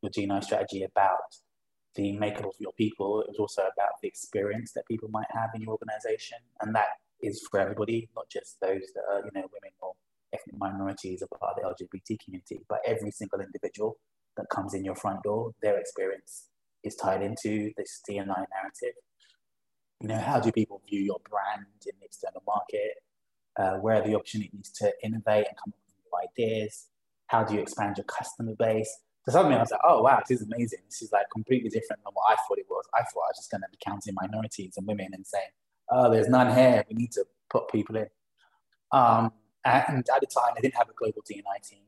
[0.01, 1.35] your D&I strategy about
[1.95, 5.49] the makeup of your people, it was also about the experience that people might have
[5.55, 6.37] in your organization.
[6.61, 6.87] And that
[7.21, 9.93] is for everybody, not just those that are, you know, women or
[10.33, 13.97] ethnic minorities or part of the LGBT community, but every single individual
[14.37, 16.45] that comes in your front door, their experience
[16.83, 18.95] is tied into this D&I narrative.
[20.01, 23.03] You know, how do people view your brand in the external market?
[23.57, 26.87] Uh, where are the opportunities to innovate and come up with new ideas?
[27.27, 28.89] How do you expand your customer base?
[29.25, 30.79] So suddenly I was like, oh wow, this is amazing.
[30.85, 32.85] This is like completely different than what I thought it was.
[32.93, 35.49] I thought I was just going to be counting minorities and women and saying,
[35.91, 36.85] oh, there's none here.
[36.89, 38.07] We need to put people in.
[38.91, 39.33] Um,
[39.65, 41.83] and at the time, I didn't have a global D&I team.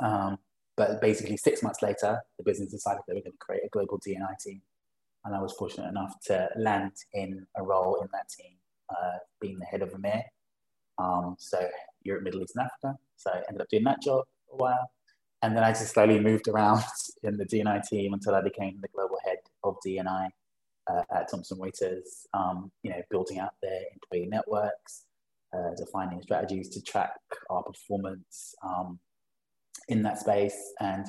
[0.00, 0.38] Um,
[0.76, 4.00] but basically, six months later, the business decided they were going to create a global
[4.02, 4.62] D&I team.
[5.24, 8.56] And I was fortunate enough to land in a role in that team,
[8.90, 10.22] uh, being the head of EMEA.
[10.98, 11.66] Um, so
[12.02, 12.98] Europe, Middle East, and Africa.
[13.16, 14.90] So I ended up doing that job for a while.
[15.42, 16.82] And then I just slowly moved around
[17.22, 20.28] in the D&I team until I became the global head of D&I
[20.90, 25.04] uh, at Thomson Reuters, um, you know, building out their employee networks,
[25.54, 27.12] uh, defining strategies to track
[27.50, 28.98] our performance um,
[29.88, 31.06] in that space, and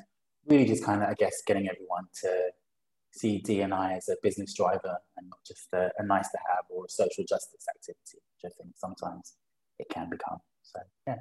[0.47, 2.49] really just kind of, I guess, getting everyone to
[3.15, 6.85] see D&I as a business driver and not just a, a nice to have or
[6.85, 9.35] a social justice activity, which I think sometimes
[9.79, 10.39] it can become.
[10.63, 11.17] So, yeah.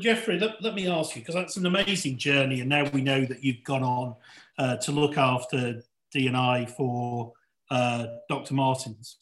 [0.00, 3.24] Jeffrey, let, let me ask you because that's an amazing journey, and now we know
[3.24, 4.14] that you've gone on
[4.58, 7.32] uh, to look after D&I for
[7.70, 8.54] uh, Dr.
[8.54, 9.16] Martens.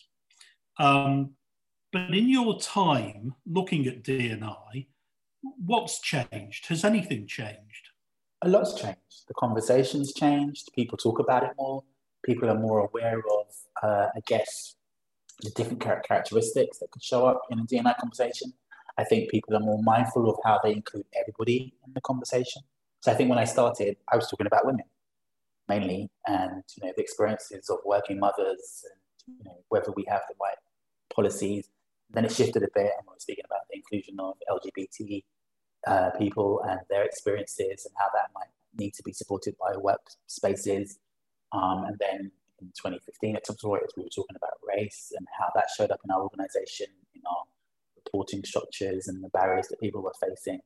[0.79, 1.33] Um,
[1.93, 4.87] but in your time looking at D&I,
[5.43, 6.67] what's changed?
[6.67, 7.88] Has anything changed?
[8.43, 9.27] A lot's changed.
[9.27, 10.71] The conversation's changed.
[10.75, 11.83] People talk about it more.
[12.25, 13.47] People are more aware of,
[13.83, 14.77] uh, I guess,
[15.43, 18.53] the different characteristics that could show up in a D&I conversation.
[18.97, 22.63] I think people are more mindful of how they include everybody in the conversation.
[23.01, 24.85] So I think when I started, I was talking about women
[25.69, 30.23] mainly, and you know the experiences of working mothers, and you know whether we have
[30.29, 30.57] the right
[31.15, 31.69] policies.
[32.11, 35.23] Then it shifted a bit, and we are speaking about the inclusion of LGBT
[35.87, 40.99] uh, people and their experiences, and how that might need to be supported by workspaces.
[41.53, 45.69] Um, and then in 2015 at Reuters, we were talking about race and how that
[45.77, 47.45] showed up in our organization, in our
[47.97, 50.61] reporting structures, and the barriers that people were facing.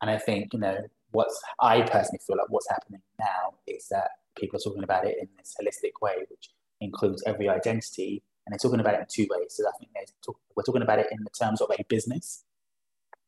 [0.00, 0.78] And I think, you know,
[1.12, 5.16] what's I personally feel like what's happening now is that people are talking about it
[5.20, 9.26] in this holistic way, which includes every identity, and they're talking about it in two
[9.30, 9.48] ways.
[9.50, 9.90] So I think
[10.24, 12.44] talk, we're talking about it in the terms of a business,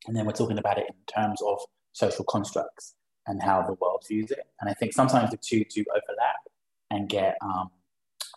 [0.07, 1.59] and then we're talking about it in terms of
[1.91, 2.95] social constructs
[3.27, 4.47] and how the world views it.
[4.59, 6.37] And I think sometimes the two do overlap
[6.89, 7.69] and get um,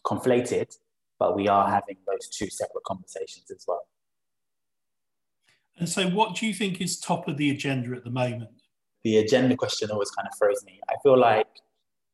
[0.05, 0.77] conflated,
[1.19, 3.87] but we are having those two separate conversations as well.
[5.79, 8.63] And so, what do you think is top of the agenda at the moment?
[9.05, 10.81] the agenda question always kind of throws me.
[10.89, 11.49] I feel like,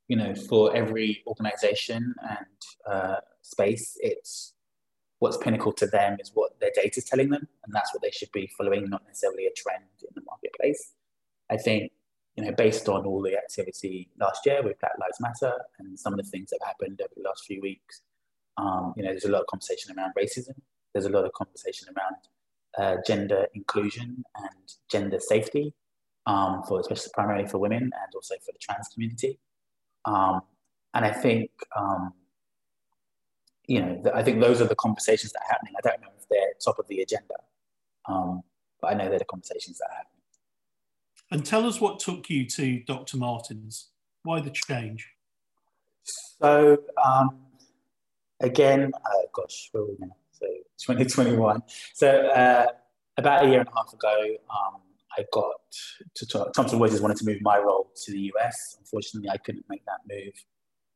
[0.08, 2.46] you know, for every organization and
[2.90, 4.54] uh, space, it's
[5.18, 8.10] what's pinnacle to them is what their data is telling them, and that's what they
[8.10, 10.92] should be following, not necessarily a trend in the marketplace.
[11.50, 11.92] I think,
[12.36, 16.12] you know, based on all the activity last year with Black Lives Matter and some
[16.12, 18.02] of the things that have happened over the last few weeks,
[18.58, 20.54] um, you know, there's a lot of conversation around racism.
[20.92, 22.16] There's a lot of conversation around
[22.78, 25.74] uh, gender inclusion and gender safety
[26.26, 29.38] um, for especially primarily for women and also for the trans community.
[30.04, 30.42] Um,
[30.94, 32.12] and I think, um,
[33.68, 35.74] you know, I think those are the conversations that are happening.
[35.76, 37.34] I don't know if they're top of the agenda,
[38.08, 38.42] um,
[38.80, 40.18] but I know they're the conversations that are happening.
[41.30, 43.18] And tell us what took you to Dr.
[43.18, 43.90] Martens.
[44.22, 45.10] Why the change?
[46.02, 47.40] So, um,
[48.40, 50.16] again, uh, gosh, where are we now?
[50.32, 50.46] So,
[50.86, 51.62] 2021.
[51.92, 52.66] So, uh,
[53.18, 54.80] about a year and a half ago, um,
[55.18, 55.56] I got
[56.14, 56.54] to talk.
[56.54, 58.76] Thomson Reuters wanted to move my role to the US.
[58.78, 60.32] Unfortunately, I couldn't make that move,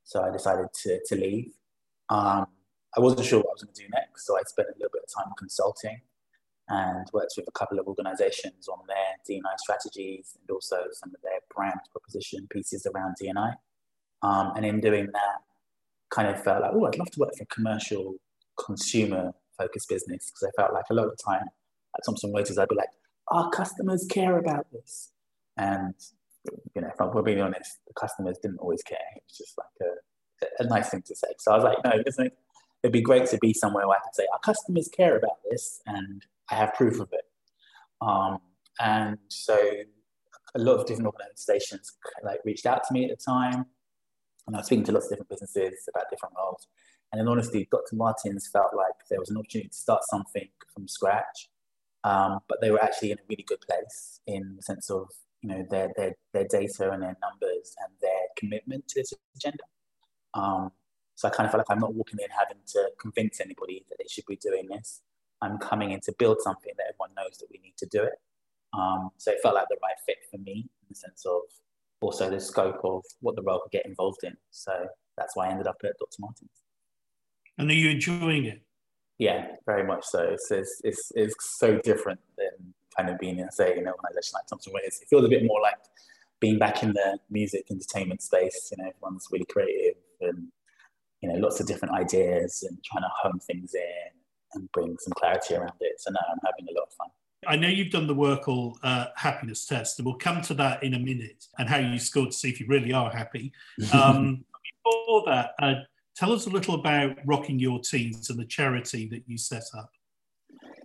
[0.04, 1.52] so I decided to, to leave.
[2.08, 2.46] Um,
[2.96, 4.90] I wasn't sure what I was going to do next, so I spent a little
[4.92, 6.00] bit of time consulting
[6.68, 11.20] and worked with a couple of organizations on their D&I strategies and also some of
[11.22, 13.52] their brand proposition pieces around D&I.
[14.22, 15.38] Um, and in doing that,
[16.10, 18.14] kind of felt like, oh, I'd love to work for a commercial
[18.64, 21.42] consumer focused business because I felt like a lot of the time
[21.96, 22.90] at Thomson Reuters, I'd be like,
[23.28, 25.12] our customers care about this.
[25.56, 25.94] And,
[26.74, 28.98] you know, if I'm being honest, the customers didn't always care.
[29.16, 29.88] It was just like
[30.60, 31.28] a, a nice thing to say.
[31.38, 32.04] So I was like, no, it
[32.82, 35.80] it'd be great to be somewhere where I could say, our customers care about this
[35.86, 37.24] and I have proof of it.
[38.00, 38.38] Um,
[38.80, 39.56] and so
[40.54, 41.92] a lot of different organizations
[42.24, 43.66] like reached out to me at the time.
[44.46, 46.66] And I was speaking to lots of different businesses about different roles.
[47.12, 47.94] And in honesty, Dr.
[47.94, 51.48] Martens felt like there was an opportunity to start something from scratch.
[52.04, 55.08] Um, but they were actually in a really good place in the sense of
[55.40, 59.62] you know their their their data and their numbers and their commitment to this agenda.
[60.34, 60.72] Um,
[61.22, 63.96] so I kind of felt like I'm not walking in having to convince anybody that
[63.96, 65.02] they should be doing this.
[65.40, 68.14] I'm coming in to build something that everyone knows that we need to do it.
[68.76, 71.42] Um, so it felt like the right fit for me in the sense of
[72.00, 74.36] also the scope of what the role could get involved in.
[74.50, 74.72] So
[75.16, 76.16] that's why I ended up at Dr.
[76.18, 76.50] Martens.
[77.56, 78.60] And are you enjoying it?
[79.18, 80.24] Yeah, very much so.
[80.24, 84.48] It's, it's, it's, it's so different than kind of being in, say, an organization like
[84.48, 85.00] Thomson Reuters.
[85.00, 85.76] It feels a bit more like
[86.40, 88.72] being back in the music entertainment space.
[88.72, 90.48] You know, everyone's really creative and,
[91.22, 94.12] you know, lots of different ideas and trying to hone things in
[94.54, 96.00] and bring some clarity around it.
[96.00, 97.08] So, no, I'm having a lot of fun.
[97.46, 100.94] I know you've done the WorkL uh, happiness test, and we'll come to that in
[100.94, 103.52] a minute and how you scored to see if you really are happy.
[103.92, 104.44] Um,
[104.84, 105.74] before that, uh,
[106.16, 109.90] tell us a little about Rocking Your Teens and the charity that you set up.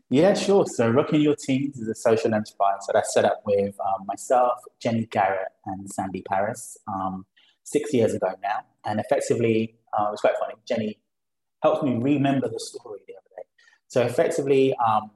[0.10, 0.66] Yeah, sure.
[0.66, 4.60] So, Rocking Your Teens is a social enterprise that I set up with um, myself,
[4.80, 7.26] Jenny Garrett, and Sandy Paris um,
[7.68, 8.60] six years ago now.
[8.86, 10.56] And effectively, uh, it was quite funny.
[10.68, 11.00] Jenny
[11.62, 13.44] helped me remember the story the other day.
[13.88, 15.12] So, effectively, um,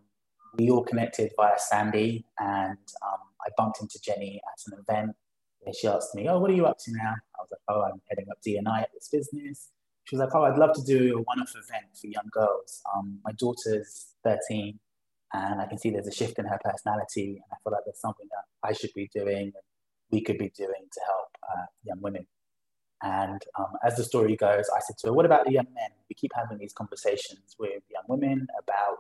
[0.58, 5.16] we all connected via Sandy, and um, I bumped into Jenny at an event
[5.66, 7.82] And she asked me, "Oh, what are you up to now?" I was like, "Oh,
[7.84, 9.72] I'm heading up D&I at this business."
[10.06, 12.82] She was like, "Oh, I'd love to do a one-off event for young girls.
[12.94, 14.80] Um, my daughter's 13,
[15.34, 18.02] and I can see there's a shift in her personality, and I feel like there's
[18.02, 19.66] something that I should be doing, and
[20.12, 22.28] we could be doing to help uh, young women."
[23.04, 25.90] And um, as the story goes, I said to her, What about the young men?
[26.10, 29.00] We keep having these conversations with young women about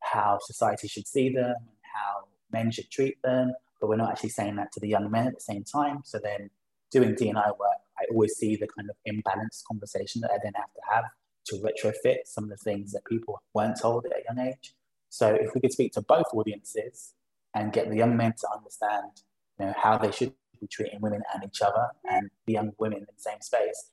[0.00, 1.56] how society should see them
[1.98, 5.26] how men should treat them, but we're not actually saying that to the young men
[5.26, 6.00] at the same time.
[6.04, 6.50] So then
[6.90, 10.72] doing D&I work, I always see the kind of imbalanced conversation that I then have
[10.74, 11.04] to have
[11.46, 14.74] to retrofit some of the things that people weren't told at a young age.
[15.08, 17.14] So if we could speak to both audiences
[17.54, 19.22] and get the young men to understand
[19.58, 22.98] you know, how they should be treating women and each other and the young women
[22.98, 23.90] in the same space,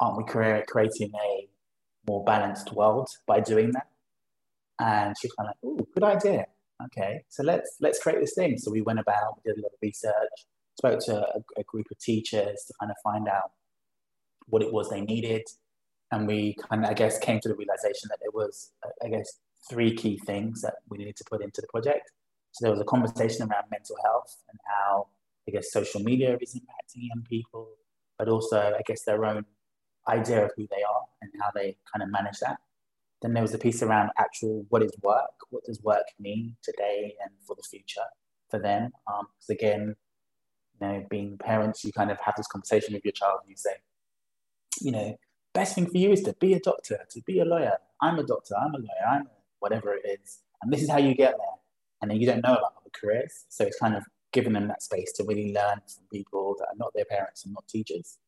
[0.00, 1.48] aren't we creating a
[2.08, 3.88] more balanced world by doing that?
[4.80, 6.46] And she was kind of like, "Oh, good idea.
[6.86, 9.72] Okay, so let's let's create this thing." So we went about, we did a lot
[9.72, 10.36] of research,
[10.78, 13.52] spoke to a, a group of teachers to kind of find out
[14.46, 15.42] what it was they needed,
[16.10, 18.72] and we kind of, I guess, came to the realization that there was,
[19.04, 19.38] I guess,
[19.70, 22.10] three key things that we needed to put into the project.
[22.52, 25.06] So there was a conversation around mental health and how,
[25.48, 27.68] I guess, social media is impacting young people,
[28.18, 29.44] but also, I guess, their own
[30.08, 32.58] idea of who they are and how they kind of manage that.
[33.20, 35.30] Then there was a piece around actual what is work?
[35.50, 38.08] What does work mean today and for the future
[38.50, 38.90] for them?
[39.06, 39.96] Because um, again,
[40.80, 43.56] you know, being parents, you kind of have this conversation with your child and you
[43.56, 43.76] say,
[44.80, 45.16] you know,
[45.54, 47.76] best thing for you is to be a doctor, to be a lawyer.
[48.00, 50.40] I'm a doctor, I'm a lawyer, I'm a whatever it is.
[50.60, 51.56] And this is how you get there.
[52.00, 53.44] And then you don't know about other careers.
[53.48, 54.02] So it's kind of
[54.32, 57.52] giving them that space to really learn from people that are not their parents and
[57.54, 58.18] not teachers.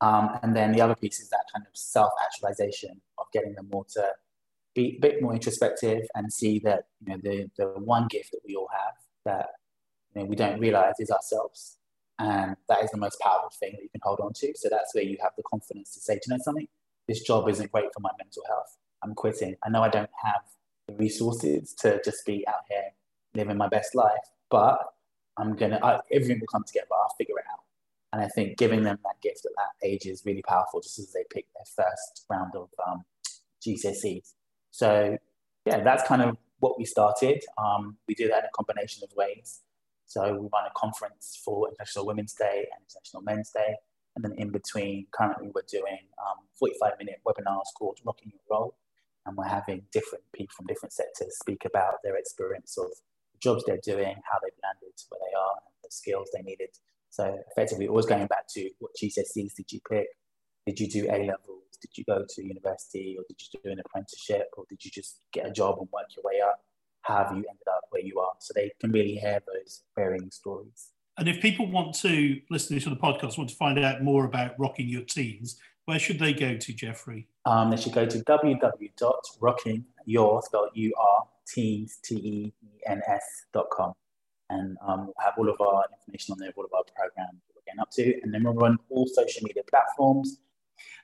[0.00, 3.68] Um, and then the other piece is that kind of self actualization of getting them
[3.72, 4.12] more to
[4.74, 8.40] be a bit more introspective and see that you know the the one gift that
[8.46, 9.48] we all have that
[10.14, 11.78] you know, we don't realize is ourselves.
[12.18, 14.52] And that is the most powerful thing that you can hold on to.
[14.54, 16.68] So that's where you have the confidence to say do you know something?
[17.08, 18.76] This job isn't great for my mental health.
[19.02, 19.54] I'm quitting.
[19.64, 20.42] I know i don't have
[20.88, 22.92] the resources to just be out here
[23.34, 24.78] living my best life but
[25.38, 27.64] i'm gonna I, everything will come together i'll figure it out
[28.12, 31.12] and i think giving them that gift at that age is really powerful just as
[31.12, 33.04] they pick their first round of um,
[33.64, 34.34] gcse's
[34.70, 35.16] so
[35.66, 37.42] yeah, that's kind of what we started.
[37.58, 39.60] Um, we do that in a combination of ways.
[40.06, 43.74] So we run a conference for International Women's Day and International Men's Day.
[44.14, 48.76] And then in between, currently we're doing um, 45 minute webinars called Rocking Your Role.
[49.26, 52.90] And we're having different people from different sectors speak about their experience of
[53.40, 56.70] jobs they're doing, how they've landed where they are, and the skills they needed.
[57.10, 60.08] So effectively, always going back to what GCSEs did you pick?
[60.66, 61.62] Did you do A levels?
[61.80, 65.20] Did you go to university or did you do an apprenticeship or did you just
[65.32, 66.60] get a job and work your way up?
[67.02, 68.32] How have you ended up where you are?
[68.40, 70.90] So they can really hear those varying stories.
[71.18, 74.58] And if people want to listen to the podcast, want to find out more about
[74.58, 77.28] rocking your teens, where should they go to, Jeffrey?
[77.46, 83.92] Um, they should go to www.rockingyour, spelled U-R, teens, T-E-E-N-S.com.
[84.48, 87.62] And um, we'll have all of our information on there, all of our programs we're
[87.66, 88.20] getting up to.
[88.22, 90.38] And then we'll run all social media platforms.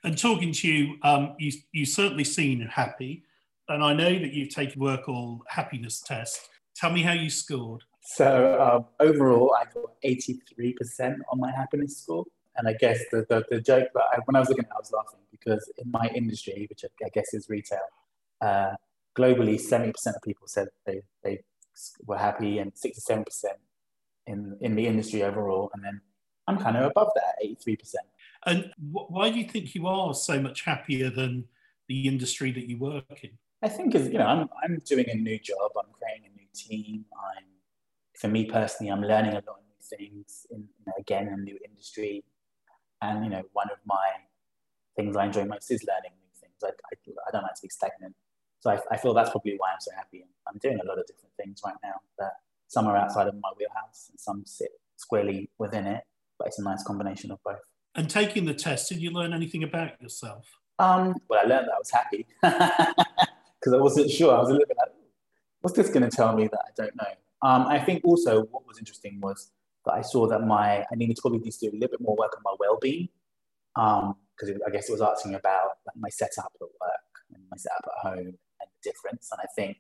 [0.05, 3.25] And talking to you, um, you, you certainly seem happy.
[3.69, 6.49] And I know that you've taken WorkL happiness test.
[6.75, 7.83] Tell me how you scored.
[8.01, 12.25] So um, overall, I got 83% on my happiness score.
[12.57, 14.75] And I guess the, the, the joke that I, when I was looking at it,
[14.77, 17.79] I was laughing because in my industry, which I guess is retail,
[18.41, 18.73] uh,
[19.17, 21.43] globally, 70% of people said they, they
[22.07, 23.25] were happy and 67%
[24.27, 25.71] in, in the industry overall.
[25.75, 26.01] And then
[26.47, 27.79] I'm kind of above that, 83%.
[28.47, 31.45] And why do you think you are so much happier than
[31.89, 33.39] the industry that you work in?
[33.63, 35.71] I think is you know I'm I'm doing a new job.
[35.79, 37.05] I'm creating a new team.
[37.15, 37.45] I'm
[38.17, 40.47] for me personally, I'm learning a lot of new things.
[40.51, 42.25] In you know, again, a new industry,
[43.01, 44.09] and you know one of my
[44.97, 46.55] things I enjoy most is learning new things.
[46.65, 46.95] I I,
[47.29, 48.17] I don't like to be stagnant,
[48.63, 50.25] so I, I feel that's probably why I'm so happy.
[50.47, 52.33] I'm doing a lot of different things right now that
[52.69, 56.05] some are outside of my wheelhouse and some sit squarely within it.
[56.39, 57.59] But it's a nice combination of both.
[57.97, 60.47] And taking the test, did you learn anything about yourself?
[60.79, 62.27] Um, well, I learned that I was happy
[63.61, 64.35] because I wasn't sure.
[64.35, 64.93] I was a little bit like,
[65.61, 67.49] what's this going to tell me that I don't know?
[67.49, 69.51] Um, I think also what was interesting was
[69.87, 72.33] that I saw that my I needed to probably do a little bit more work
[72.37, 73.09] on my well-being
[73.75, 77.57] because um, I guess it was asking about like, my setup at work and my
[77.57, 78.39] setup at home
[78.83, 79.29] difference.
[79.33, 79.79] And I think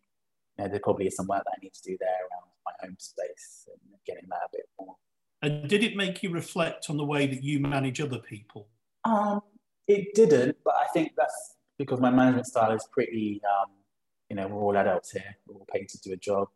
[0.58, 2.72] you know, there probably is some work that I need to do there around my
[2.80, 4.96] home space and getting that a bit more
[5.42, 8.68] and did it make you reflect on the way that you manage other people?
[9.04, 9.42] Um,
[9.88, 13.70] it didn't, but I think that's because my management style is pretty, um,
[14.30, 15.36] you know, we're all adults here.
[15.46, 16.48] We're all paid to do a job.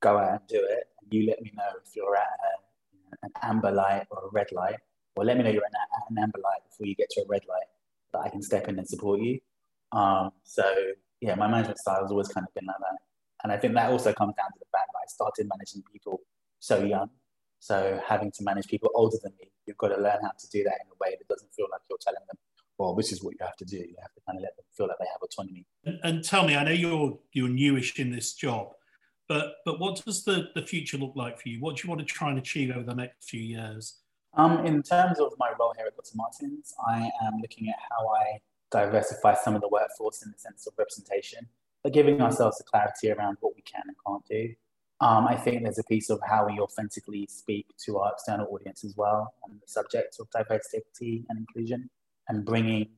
[0.00, 0.84] Go out and do it.
[1.02, 4.50] And you let me know if you're at a, an amber light or a red
[4.52, 4.78] light,
[5.14, 7.42] or let me know you're at an amber light before you get to a red
[7.46, 7.68] light,
[8.12, 9.38] that I can step in and support you.
[9.92, 10.64] Um, so
[11.20, 12.98] yeah, my management style has always kind of been like that.
[13.42, 16.20] And I think that also comes down to the fact that I started managing people
[16.58, 17.10] so young.
[17.60, 20.62] So having to manage people older than me, you've got to learn how to do
[20.64, 22.36] that in a way that doesn't feel like you're telling them,
[22.78, 23.78] well, this is what you have to do.
[23.78, 25.66] You have to kind of let them feel like they have autonomy.
[25.84, 28.72] And, and tell me, I know you're you're newish in this job,
[29.28, 31.60] but but what does the, the future look like for you?
[31.60, 34.00] What do you want to try and achieve over the next few years?
[34.34, 36.12] Um, in terms of my role here at Dr.
[36.14, 38.38] Martens, I am looking at how I
[38.76, 41.48] diversify some of the workforce in the sense of representation,
[41.82, 44.54] but giving ourselves the clarity around what we can and can't do.
[45.00, 48.84] Um, I think there's a piece of how we authentically speak to our external audience
[48.84, 51.90] as well on the subject of diversity and inclusion
[52.28, 52.88] and bringing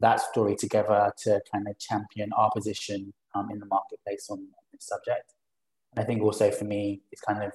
[0.00, 4.86] that story together to kind of champion our position um, in the marketplace on, this
[4.86, 5.32] subject.
[5.92, 7.52] And I think also for me, it's kind of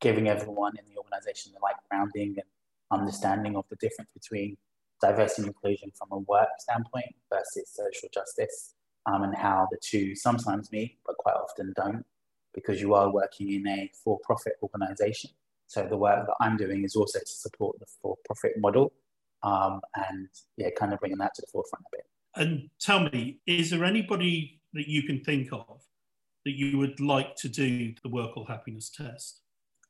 [0.00, 4.56] giving everyone in the organization the like grounding and understanding of the difference between
[5.02, 8.74] diversity and inclusion from a work standpoint versus social justice
[9.06, 12.04] um, and how the two sometimes meet, but quite often don't
[12.54, 15.30] because you are working in a for profit organization.
[15.66, 18.92] So the work that I'm doing is also to support the for profit model
[19.42, 19.80] um,
[20.10, 22.06] and yeah, kind of bringing that to the forefront a bit.
[22.36, 25.82] And tell me, is there anybody that you can think of
[26.44, 29.40] that you would like to do the work WorkL happiness test?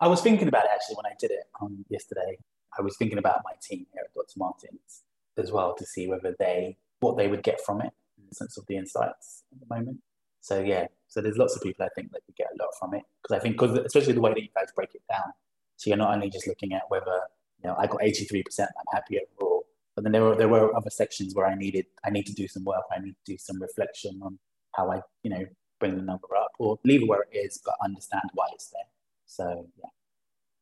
[0.00, 2.38] I was thinking about it actually when I did it um, yesterday.
[2.78, 4.38] I was thinking about my team here at Dr.
[4.38, 5.02] Martens
[5.38, 8.56] as well to see whether they what they would get from it in the sense
[8.56, 9.98] of the insights at the moment.
[10.40, 12.94] So yeah, so there's lots of people I think that could get a lot from
[12.94, 15.32] it because I think because especially the way that you guys break it down,
[15.76, 17.20] so you're not only just looking at whether
[17.62, 19.64] you know I got 83 percent, I'm happy overall,
[19.94, 22.48] but then there were there were other sections where I needed I need to do
[22.48, 24.38] some work, I need to do some reflection on
[24.74, 25.44] how I you know
[25.78, 28.88] bring the number up or leave it where it is, but understand why it's there.
[29.26, 29.90] So yeah.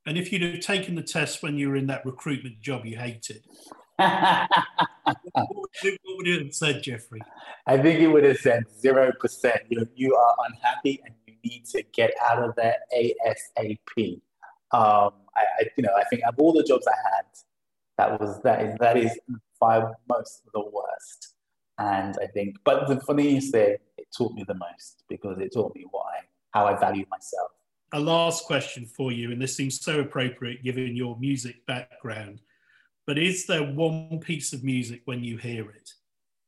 [0.06, 2.96] And if you'd have taken the test when you were in that recruitment job you
[2.96, 3.42] hated,
[3.96, 4.48] what,
[5.82, 7.20] would it, have said, Jeffrey?
[7.66, 9.62] I think it would have said zero percent.
[9.68, 14.22] You you are unhappy and you need to get out of there ASAP.
[14.72, 17.26] Um, I, I, you know I think of all the jobs I had,
[17.98, 19.18] that was that is that is
[19.60, 21.34] by most the worst.
[21.78, 25.74] And I think, but the funniest thing, it taught me the most because it taught
[25.74, 26.20] me why
[26.52, 27.50] how I value myself.
[27.92, 32.40] A last question for you, and this seems so appropriate given your music background.
[33.06, 35.90] But is there one piece of music when you hear it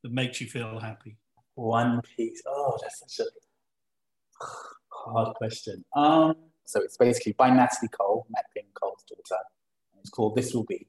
[0.03, 1.16] that makes you feel happy?
[1.55, 2.43] One piece.
[2.47, 4.45] Oh, that's such a
[4.90, 5.84] hard question.
[5.97, 9.43] Um, so it's basically by Natalie Cole, Nat King Cole's daughter.
[10.01, 10.86] It's called This Will Be.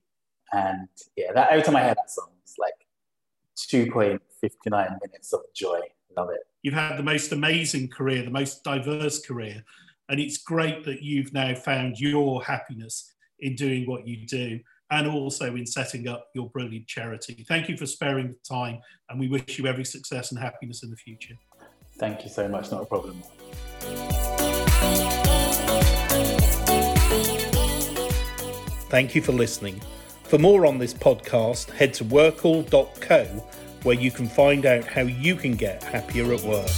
[0.51, 2.73] And yeah, that, every time I hear that song, it's like
[3.57, 4.19] 2.59
[4.71, 5.79] minutes of joy.
[6.15, 6.41] Love it.
[6.61, 9.63] You've had the most amazing career, the most diverse career.
[10.09, 14.59] And it's great that you've now found your happiness in doing what you do
[14.91, 17.45] and also in setting up your brilliant charity.
[17.47, 18.79] Thank you for sparing the time,
[19.09, 21.35] and we wish you every success and happiness in the future.
[21.97, 23.23] Thank you so much, not a problem.
[28.89, 29.81] Thank you for listening.
[30.25, 33.43] For more on this podcast, head to workl.co
[33.83, 36.69] where you can find out how you can get happier at work.